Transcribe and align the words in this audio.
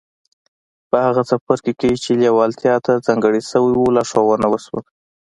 په 0.89 0.97
هغه 1.05 1.21
څپرکي 1.29 1.73
کې 1.79 1.91
چې 2.03 2.11
لېوالتیا 2.21 2.75
ته 2.85 2.91
ځانګړی 3.07 3.41
شوی 3.51 3.73
و 3.77 3.93
لارښوونه 3.95 4.47
وشوه. 4.49 4.81